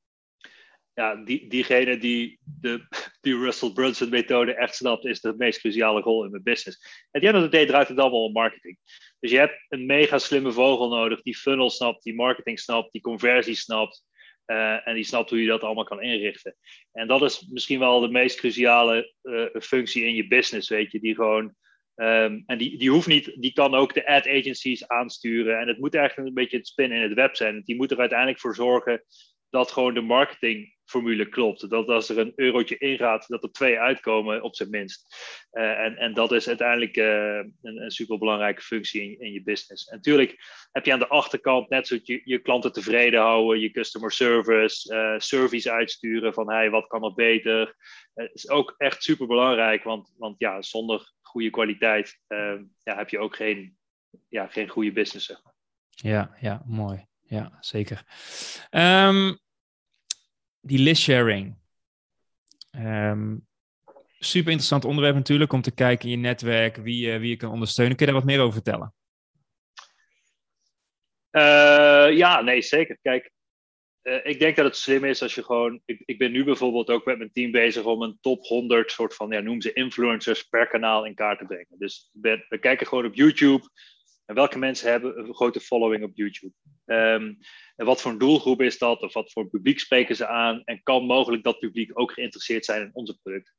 [0.93, 2.87] ja, die, diegene die de
[3.21, 7.05] die Russell Brunson methode echt snapt, is de meest cruciale rol in mijn business.
[7.11, 8.77] En die end of day draait het allemaal om marketing.
[9.19, 13.01] Dus je hebt een mega slimme vogel nodig die funnel snapt, die marketing snapt, die
[13.01, 14.03] conversie snapt.
[14.45, 16.55] Uh, en die snapt hoe je dat allemaal kan inrichten.
[16.91, 20.99] En dat is misschien wel de meest cruciale uh, functie in je business, weet je,
[20.99, 21.55] die gewoon.
[21.95, 25.59] Um, en die, die hoeft niet, die kan ook de ad agencies aansturen.
[25.59, 27.61] En het moet eigenlijk een beetje het spin in het web zijn.
[27.65, 29.03] Die moet er uiteindelijk voor zorgen
[29.53, 31.69] dat gewoon de marketingformule klopt.
[31.69, 35.15] Dat als er een eurotje ingaat, dat er twee uitkomen op zijn minst.
[35.51, 39.87] Uh, en, en dat is uiteindelijk uh, een, een superbelangrijke functie in, in, je business.
[39.87, 40.35] En natuurlijk
[40.71, 44.93] heb je aan de achterkant net zo je, je klanten tevreden houden, je customer service,
[44.93, 47.75] uh, service uitsturen van hey, wat kan er beter.
[48.13, 52.19] Het is ook echt superbelangrijk, want, want ja, zonder goede kwaliteit
[52.83, 53.77] ja, heb je ook geen,
[54.29, 55.25] ja, geen goede business.
[55.25, 55.53] Zeg maar.
[55.89, 57.05] Ja, ja, mooi.
[57.21, 58.03] Ja, zeker.
[58.71, 59.39] Um,
[60.61, 61.55] die list sharing.
[62.75, 63.47] Um,
[64.19, 67.51] super interessant onderwerp natuurlijk om te kijken in je netwerk wie, uh, wie je kan
[67.51, 67.95] ondersteunen.
[67.95, 68.93] Kun je daar wat meer over vertellen?
[71.31, 72.97] Uh, ja, nee, zeker.
[73.01, 73.31] Kijk,
[74.03, 75.81] uh, ik denk dat het slim is als je gewoon.
[75.85, 79.15] Ik, ik, ben nu bijvoorbeeld ook met mijn team bezig om een top 100 soort
[79.15, 81.75] van, ja, noem ze influencers per kanaal in kaart te brengen.
[81.77, 83.69] Dus we, kijken gewoon op YouTube.
[84.25, 86.53] En welke mensen hebben een grote following op YouTube?
[86.85, 87.37] Um,
[87.75, 89.01] en wat voor een doelgroep is dat?
[89.01, 90.61] Of wat voor publiek spreken ze aan?
[90.65, 93.53] En kan mogelijk dat publiek ook geïnteresseerd zijn in onze product?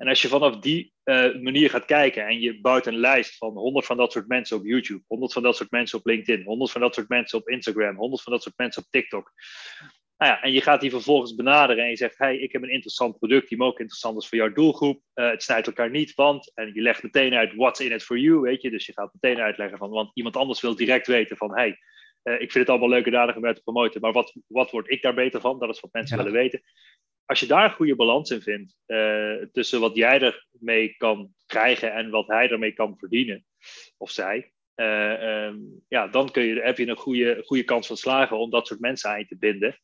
[0.00, 3.52] En als je vanaf die uh, manier gaat kijken en je bouwt een lijst van
[3.52, 6.70] 100 van dat soort mensen op YouTube, 100 van dat soort mensen op LinkedIn, 100
[6.70, 9.32] van dat soort mensen op Instagram, 100 van dat soort mensen op TikTok.
[10.16, 12.72] Nou ja, en je gaat die vervolgens benaderen en je zegt: Hey, ik heb een
[12.72, 15.02] interessant product die ook interessant is voor jouw doelgroep.
[15.14, 16.52] Uh, het snijdt elkaar niet, want.
[16.54, 18.40] En je legt meteen uit: What's in it for you?
[18.40, 21.54] Weet je, dus je gaat meteen uitleggen van, want iemand anders wil direct weten van:
[21.54, 21.78] Hey,
[22.22, 24.90] uh, ik vind het allemaal leuk en aardig om te promoten, maar wat, wat word
[24.90, 25.58] ik daar beter van?
[25.58, 26.22] Dat is wat mensen ja.
[26.22, 26.62] willen weten.
[27.24, 31.92] Als je daar een goede balans in vindt uh, tussen wat jij ermee kan krijgen
[31.92, 33.44] en wat hij ermee kan verdienen,
[33.96, 37.96] of zij, uh, um, ja, dan kun je, heb je een goede, goede kans van
[37.96, 39.76] slagen om dat soort mensen aan je te binden.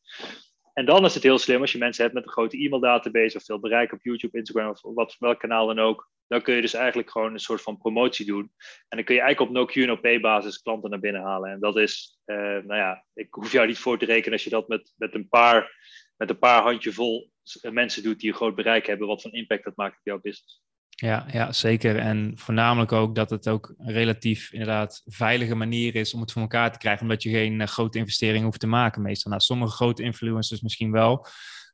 [0.77, 3.43] En dan is het heel slim als je mensen hebt met een grote e-maildatabase of
[3.43, 6.09] veel bereik op YouTube, Instagram of wat, welk kanaal dan ook.
[6.27, 8.51] Dan kun je dus eigenlijk gewoon een soort van promotie doen.
[8.87, 11.51] En dan kun je eigenlijk op no-Q, no-pay basis klanten naar binnen halen.
[11.51, 14.49] En dat is, uh, nou ja, ik hoef jou niet voor te rekenen als je
[14.49, 15.71] dat met, met, een, paar,
[16.17, 17.31] met een paar handjevol
[17.71, 20.63] mensen doet die een groot bereik hebben, wat voor impact dat maakt op jouw business.
[20.99, 21.97] Ja, ja, zeker.
[21.97, 26.41] En voornamelijk ook dat het ook een relatief inderdaad veilige manier is om het voor
[26.41, 29.31] elkaar te krijgen, omdat je geen uh, grote investeringen hoeft te maken meestal.
[29.31, 31.25] Nou, sommige grote influencers misschien wel,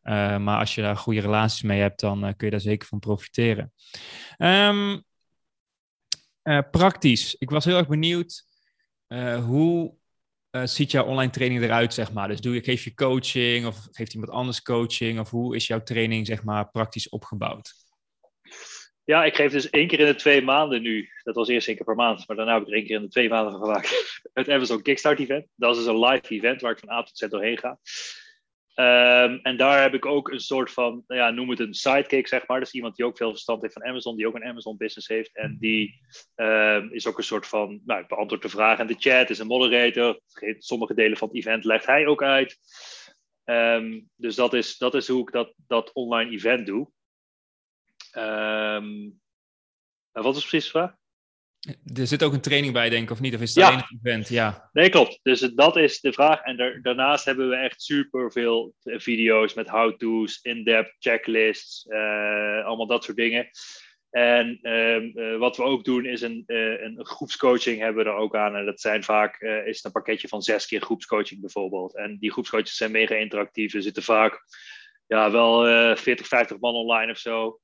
[0.04, 2.88] uh, maar als je daar goede relaties mee hebt, dan uh, kun je daar zeker
[2.88, 3.74] van profiteren.
[4.38, 5.04] Um,
[6.72, 8.46] praktisch, ik was heel erg benieuwd
[9.46, 9.96] hoe
[10.64, 12.28] ziet jouw online training eruit, zeg maar?
[12.28, 15.20] Dus doe je, geef je coaching of geeft iemand anders coaching?
[15.20, 17.74] Of hoe is jouw training, zeg maar, praktisch opgebouwd?
[19.06, 21.10] Ja, ik geef dus één keer in de twee maanden nu.
[21.24, 23.02] Dat was eerst één keer per maand, maar daarna heb ik er één keer in
[23.02, 24.20] de twee maanden van gemaakt.
[24.34, 25.48] Het Amazon Kickstart event.
[25.56, 27.80] Dat is dus een live event waar ik van A tot Z doorheen ga.
[28.76, 32.28] Um, en daar heb ik ook een soort van, nou ja, noem het een sidekick,
[32.28, 32.60] zeg maar.
[32.60, 35.36] Dus iemand die ook veel verstand heeft van Amazon, die ook een Amazon business heeft.
[35.36, 36.02] En die
[36.36, 39.48] um, is ook een soort van, nou, beantwoord de vragen in de chat, is een
[39.48, 40.20] moderator.
[40.58, 42.58] Sommige delen van het event legt hij ook uit.
[43.46, 46.92] Um, dus dat is, dat is hoe ik dat, dat online event doe.
[50.12, 50.95] Wat is precies de vraag?
[51.95, 53.36] Er zit ook een training bij, denk ik, of niet?
[53.36, 54.30] Of is het alleen een event?
[54.30, 54.69] Ja.
[54.73, 55.19] Nee, klopt.
[55.21, 56.41] Dus dat is de vraag.
[56.41, 63.04] En daarnaast hebben we echt super veel video's met how-to's, in-depth checklists, uh, allemaal dat
[63.04, 63.49] soort dingen.
[64.10, 68.36] En uh, wat we ook doen is een, uh, een groepscoaching hebben we er ook
[68.36, 68.56] aan.
[68.56, 71.95] En dat zijn vaak is een pakketje van zes keer groepscoaching bijvoorbeeld.
[71.95, 73.73] En die groepscoaches zijn mega interactief.
[73.73, 74.43] Er zitten vaak
[75.08, 77.60] ja, wel 40, 50 man online of zo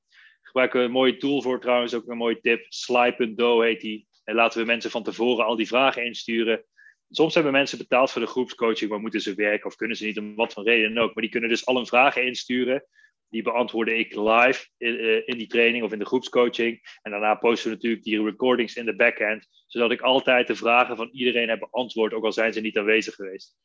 [0.50, 2.66] gebruiken we een mooie tool voor trouwens, ook een mooie tip.
[2.68, 4.08] Sly.do heet die.
[4.24, 6.64] En laten we mensen van tevoren al die vragen insturen.
[7.10, 10.18] Soms hebben mensen betaald voor de groepscoaching, maar moeten ze werken of kunnen ze niet
[10.18, 11.14] om wat voor reden dan ook.
[11.14, 12.84] Maar die kunnen dus al hun vragen insturen.
[13.28, 16.98] Die beantwoordde ik live in, eh, in, die training of in de groepscoaching.
[17.02, 20.96] En daarna posten we natuurlijk die recordings in de backend, zodat ik altijd de vragen
[20.96, 23.56] van iedereen heb beantwoord, ook al zijn ze niet aanwezig geweest.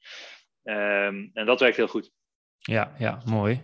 [0.64, 2.12] Um, en dat werkt heel goed.
[2.60, 3.62] Ja, ja, mooi.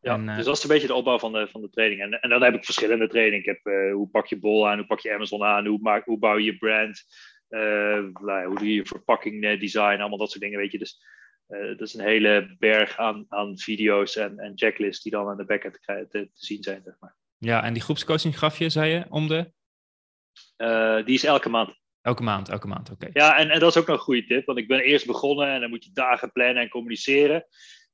[0.00, 2.00] Ja, en, uh, dus dat is een beetje de opbouw van de, van de training.
[2.00, 3.38] En, en dan heb ik verschillende trainingen.
[3.38, 6.04] Ik heb uh, hoe pak je bol aan, hoe pak je Amazon aan, hoe, maak,
[6.04, 7.02] hoe bouw je je brand,
[7.48, 7.98] uh,
[8.46, 10.78] hoe doe je je verpakking design, allemaal dat soort dingen, weet je.
[10.78, 11.16] Dus
[11.48, 15.44] dat is een hele berg aan, aan video's en, en checklists die dan aan de
[15.44, 17.16] backend te, te, te zien zijn, zeg maar.
[17.38, 19.52] Ja, en die groepscoaching gaf je, zei je, om de?
[21.04, 21.78] die is elke maand.
[22.00, 23.08] Elke maand, elke maand, oké.
[23.12, 25.48] Ja, en, en dat is ook nog een goede tip, want ik ben eerst begonnen
[25.48, 27.44] en dan moet je dagen plannen en communiceren.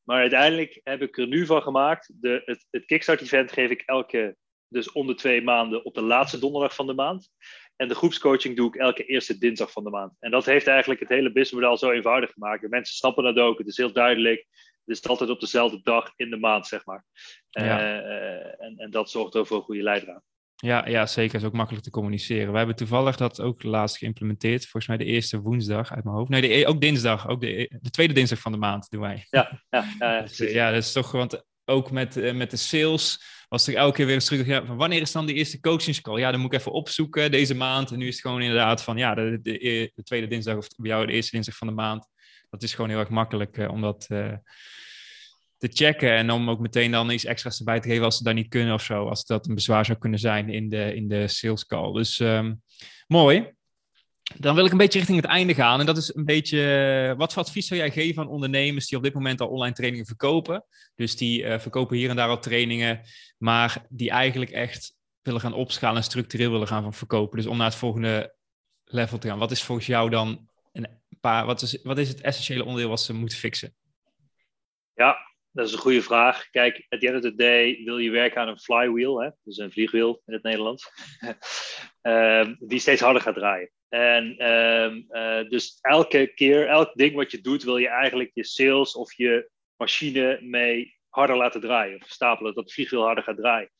[0.04, 2.12] Maar uiteindelijk heb ik er nu van gemaakt.
[2.20, 4.36] De, het, het Kickstart-event geef ik elke,
[4.68, 7.30] dus om de twee maanden op de laatste donderdag van de maand.
[7.76, 10.16] En de groepscoaching doe ik elke eerste dinsdag van de maand.
[10.18, 12.68] En dat heeft eigenlijk het hele businessmodel zo eenvoudig gemaakt.
[12.68, 13.58] mensen snappen dat ook.
[13.58, 14.46] Het is heel duidelijk.
[14.84, 17.04] Het is altijd op dezelfde dag in de maand, zeg maar.
[17.50, 18.02] Ja.
[18.02, 20.22] Uh, en, en dat zorgt ook voor een goede leidraad.
[20.64, 21.38] Ja, ja, zeker.
[21.38, 22.52] is ook makkelijk te communiceren.
[22.52, 24.62] We hebben toevallig dat ook laatst geïmplementeerd.
[24.62, 26.30] Volgens mij de eerste woensdag uit mijn hoofd.
[26.30, 27.28] Nee, de, e, ook dinsdag.
[27.28, 29.26] Ook de, de tweede dinsdag van de maand doen wij.
[29.30, 31.10] Ja, ja, ja, dus, ja dat is toch...
[31.12, 34.76] Want ook met, eh, met de sales was er elke keer weer een ja, van
[34.76, 36.18] wanneer is dan de eerste coachingscall?
[36.18, 37.90] Ja, dan moet ik even opzoeken deze maand.
[37.90, 40.90] En nu is het gewoon inderdaad van ja, de, de, de tweede dinsdag of bij
[40.90, 42.08] jou de eerste dinsdag van de maand.
[42.50, 44.06] Dat is gewoon heel erg makkelijk uh, om dat...
[44.12, 44.32] Uh,
[45.58, 48.34] te checken en om ook meteen dan iets extra's erbij te geven als ze daar
[48.34, 49.08] niet kunnen of zo.
[49.08, 51.92] Als dat een bezwaar zou kunnen zijn in de, in de sales call.
[51.92, 52.62] Dus um,
[53.06, 53.52] mooi.
[54.38, 55.80] Dan wil ik een beetje richting het einde gaan.
[55.80, 59.04] En dat is een beetje, wat voor advies zou jij geven aan ondernemers die op
[59.04, 60.64] dit moment al online trainingen verkopen?
[60.94, 63.00] Dus die uh, verkopen hier en daar al trainingen,
[63.38, 67.36] maar die eigenlijk echt willen gaan opschalen en structureel willen gaan van verkopen.
[67.36, 68.34] Dus om naar het volgende
[68.84, 69.38] level te gaan.
[69.38, 70.86] Wat is volgens jou dan een
[71.20, 73.74] paar, wat is, wat is het essentiële onderdeel wat ze moeten fixen?
[74.94, 75.16] Ja,
[75.54, 76.50] dat is een goede vraag.
[76.50, 79.30] Kijk, at the end of the day wil je werken aan een flywheel, hè?
[79.44, 80.90] dus een vliegwiel in het Nederlands,
[82.02, 83.70] um, die steeds harder gaat draaien.
[83.88, 88.44] En um, uh, dus elke keer, elk ding wat je doet, wil je eigenlijk je
[88.44, 92.02] sales of je machine mee harder laten draaien.
[92.02, 93.70] Of stapelen, dat het vliegwiel harder gaat draaien.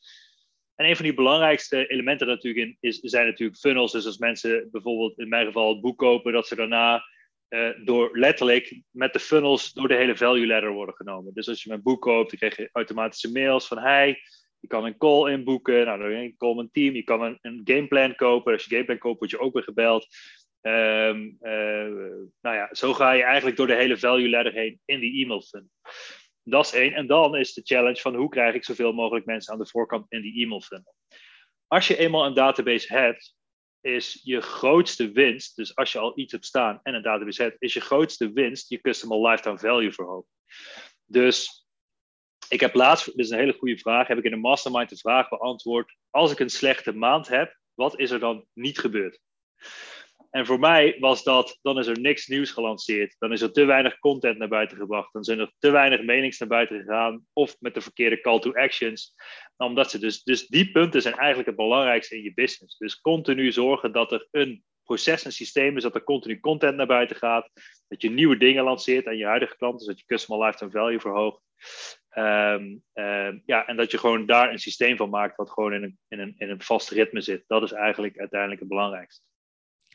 [0.75, 3.91] En een van die belangrijkste elementen natuurlijk in, is, zijn natuurlijk funnels.
[3.91, 7.03] Dus als mensen bijvoorbeeld in mijn geval het boek kopen, dat ze daarna
[7.55, 11.33] uh, door letterlijk met de funnels door de hele value ladder worden genomen.
[11.33, 14.21] Dus als je mijn boek koopt, dan krijg je automatische mails van hey,
[14.59, 18.15] je kan een call inboeken, nou, dan call een team, je kan een, een gameplan
[18.15, 18.53] kopen.
[18.53, 20.07] Als je gameplan koopt, word je ook weer gebeld.
[20.61, 21.51] Um, uh,
[22.41, 25.41] nou ja, zo ga je eigenlijk door de hele value ladder heen in die e-mail
[25.41, 25.69] funnel.
[26.43, 26.93] Dat is één.
[26.93, 30.05] En dan is de challenge van hoe krijg ik zoveel mogelijk mensen aan de voorkant
[30.09, 30.95] in die e-mail funnel.
[31.67, 33.35] Als je eenmaal een database hebt,
[33.85, 37.55] is je grootste winst, dus als je al iets hebt staan en een database hebt,
[37.59, 40.29] is je grootste winst je customer lifetime value verhogen.
[41.05, 41.67] Dus
[42.49, 44.97] ik heb laatst, dit is een hele goede vraag, heb ik in een mastermind de
[44.97, 49.19] vraag beantwoord, als ik een slechte maand heb, wat is er dan niet gebeurd?
[50.35, 53.15] En voor mij was dat, dan is er niks nieuws gelanceerd.
[53.19, 55.13] Dan is er te weinig content naar buiten gebracht.
[55.13, 57.25] Dan zijn er te weinig menings naar buiten gegaan.
[57.33, 59.15] Of met de verkeerde call to actions.
[59.57, 62.77] Omdat ze dus, dus die punten zijn eigenlijk het belangrijkste in je business.
[62.77, 66.87] Dus continu zorgen dat er een proces, een systeem is, dat er continu content naar
[66.87, 67.49] buiten gaat.
[67.87, 71.41] Dat je nieuwe dingen lanceert aan je huidige klanten, zodat je customer lifetime value verhoogt.
[72.17, 75.83] Um, um, ja, en dat je gewoon daar een systeem van maakt wat gewoon in
[75.83, 77.43] een, in een, in een vast ritme zit.
[77.47, 79.23] Dat is eigenlijk uiteindelijk het belangrijkste.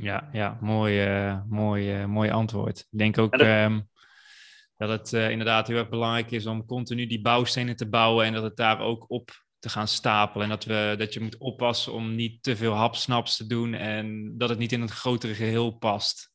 [0.00, 2.78] Ja, ja mooi, uh, mooi, uh, mooi antwoord.
[2.78, 3.88] Ik denk ook dat, um,
[4.76, 8.32] dat het uh, inderdaad heel erg belangrijk is om continu die bouwstenen te bouwen en
[8.32, 10.44] dat het daar ook op te gaan stapelen.
[10.44, 14.34] En dat, we, dat je moet oppassen om niet te veel hapsnaps te doen en
[14.38, 16.30] dat het niet in het grotere geheel past.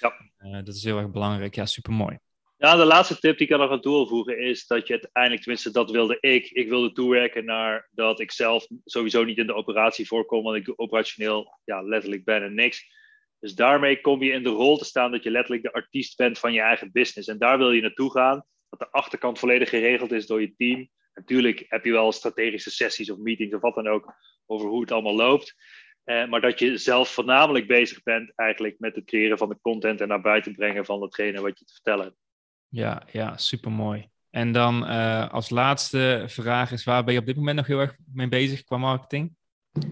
[0.00, 0.62] Ja.
[0.62, 1.54] dat is heel erg belangrijk.
[1.54, 2.18] Ja, supermooi.
[2.58, 5.70] Ja, de laatste tip die ik er nog aan toevoegen is dat je uiteindelijk, tenminste
[5.70, 10.06] dat wilde ik, ik wilde toewerken naar dat ik zelf sowieso niet in de operatie
[10.06, 12.94] voorkom, want ik operationeel ja, letterlijk ben en niks.
[13.40, 16.38] Dus daarmee kom je in de rol te staan dat je letterlijk de artiest bent
[16.38, 17.28] van je eigen business.
[17.28, 20.88] En daar wil je naartoe gaan, dat de achterkant volledig geregeld is door je team.
[21.14, 24.14] Natuurlijk heb je wel strategische sessies of meetings of wat dan ook
[24.46, 25.54] over hoe het allemaal loopt.
[26.04, 30.00] Eh, maar dat je zelf voornamelijk bezig bent eigenlijk met het creëren van de content
[30.00, 32.16] en naar buiten brengen van datgene wat je te vertellen hebt.
[32.68, 34.08] Ja, ja, supermooi.
[34.30, 37.80] En dan uh, als laatste vraag is, waar ben je op dit moment nog heel
[37.80, 39.36] erg mee bezig qua marketing?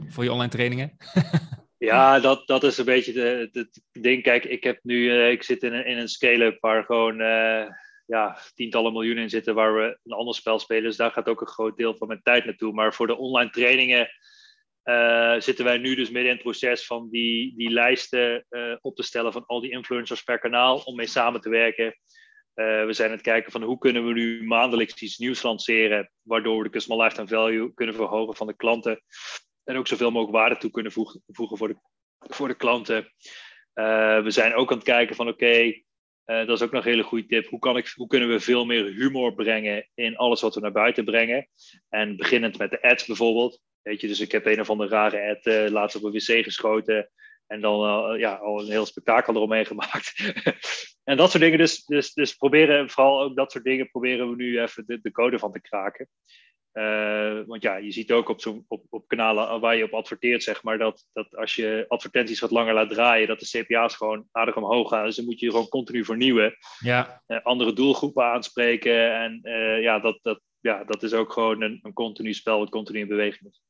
[0.09, 0.97] Voor je online trainingen?
[1.85, 3.21] ja, dat, dat is een beetje
[3.53, 4.23] het ding.
[4.23, 7.67] Kijk, ik heb nu, uh, ik zit in een, in een scale-up waar gewoon uh,
[8.07, 10.83] ja, tientallen miljoenen in zitten, waar we een ander spel spelen.
[10.83, 12.73] Dus daar gaat ook een groot deel van mijn tijd naartoe.
[12.73, 14.09] Maar voor de online trainingen
[15.43, 18.47] zitten wij nu dus midden in het proces van die, die lijsten
[18.81, 21.99] op te stellen van al die influencers per kanaal, om mee samen te werken.
[22.55, 26.57] We zijn aan het kijken van hoe kunnen we nu maandelijks iets nieuws lanceren, waardoor
[26.57, 29.01] we de customer lifetime value kunnen verhogen van de klanten.
[29.65, 31.77] En ook zoveel mogelijk waarde toe kunnen voegen, voor, de,
[32.19, 33.13] voor de klanten.
[33.75, 35.83] Uh, we zijn ook aan het kijken van oké,
[36.25, 37.47] eh, dat is ook nog een hele goede tip.
[37.47, 40.73] Hoe, kan ik, hoe kunnen we veel meer humor brengen in alles wat we naar
[40.73, 41.49] buiten brengen?
[41.89, 43.61] En beginnend met de ads bijvoorbeeld.
[43.83, 47.11] Weet je, dus ik heb een of andere rare ad laatst op een wc geschoten.
[47.47, 50.33] En dan ja, al een heel spektakel eromheen gemaakt.
[51.05, 51.59] en dat soort dingen.
[51.59, 55.13] Dus, dus, dus proberen, vooral ook dat soort dingen, proberen we nu even de, de
[55.13, 56.09] code van te kraken.
[56.75, 60.43] Uh, want ja, je ziet ook op, zo, op, op kanalen waar je op adverteert,
[60.43, 64.29] zeg maar, dat, dat als je advertenties wat langer laat draaien, dat de CPA's gewoon
[64.33, 65.05] aardig omhoog gaan.
[65.05, 66.57] Dus dan moet je gewoon continu vernieuwen.
[66.79, 67.23] Ja.
[67.27, 69.15] Uh, andere doelgroepen aanspreken.
[69.15, 72.71] En uh, ja, dat, dat, ja, dat is ook gewoon een, een continu spel wat
[72.71, 73.63] continu in beweging is.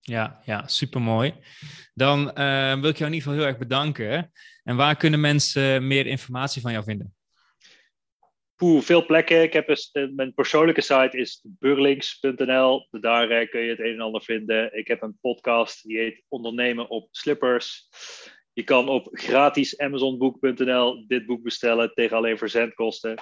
[0.00, 1.34] Ja, ja supermooi.
[1.94, 2.24] Dan
[2.80, 4.32] wil ik jou in ieder geval heel erg bedanken.
[4.62, 7.14] En waar kunnen mensen meer informatie van jou vinden?
[8.60, 9.42] Poeh, veel plekken.
[9.42, 12.86] Ik heb uh, mijn persoonlijke site is burlinks.nl.
[12.90, 14.78] Daar uh, kun je het een en ander vinden.
[14.78, 17.88] Ik heb een podcast die heet Ondernemen op Slippers.
[18.52, 23.14] Je kan op gratis amazonboek.nl dit boek bestellen tegen alleen verzendkosten.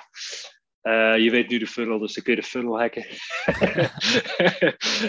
[0.83, 3.07] Uh, je weet nu de funnel, dus dan kun je de funnel hacken.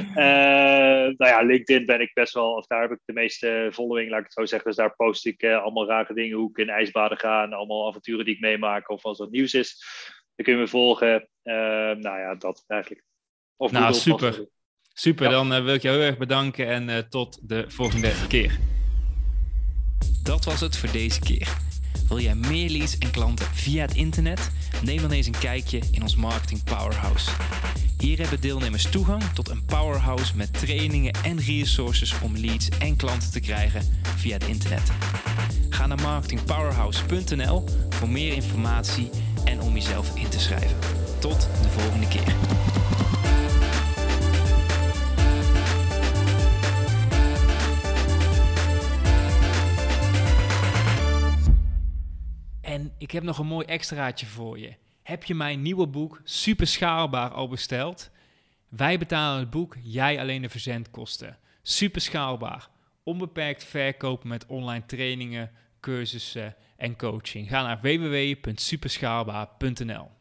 [0.09, 4.09] uh, nou ja, LinkedIn ben ik best wel, of daar heb ik de meeste following,
[4.09, 4.67] laat ik het zo zeggen.
[4.67, 8.25] Dus daar post ik allemaal rare dingen, hoe ik in ijsbaden ga en allemaal avonturen
[8.25, 9.83] die ik meemaak of als er nieuws is.
[10.39, 11.27] Dan kun je me volgen.
[12.01, 13.03] nou ja, dat eigenlijk.
[13.57, 14.47] Of nou, super.
[14.93, 15.31] Super, ja.
[15.31, 18.59] dan wil ik jou heel erg bedanken en tot de volgende keer.
[20.23, 21.57] Dat was het voor deze keer.
[22.07, 24.51] Wil jij meer leads en klanten via het internet?
[24.83, 27.31] Neem dan eens een kijkje in ons Marketing Powerhouse.
[27.97, 33.31] Hier hebben deelnemers toegang tot een powerhouse met trainingen en resources om leads en klanten
[33.31, 33.81] te krijgen
[34.17, 34.91] via het internet.
[35.69, 39.09] Ga naar marketingpowerhouse.nl voor meer informatie
[39.45, 40.77] en om jezelf in te schrijven.
[41.19, 42.35] Tot de volgende keer.
[52.61, 54.73] En ik heb nog een mooi extraatje voor je.
[55.03, 58.09] Heb je mijn nieuwe boek Super Schaalbaar al besteld?
[58.69, 61.37] Wij betalen het boek, jij alleen de verzendkosten.
[61.61, 62.69] Super schaalbaar.
[63.03, 67.49] Onbeperkt verkopen met online trainingen, cursussen en coaching.
[67.49, 70.18] Ga naar www.superschaalbaar.nl.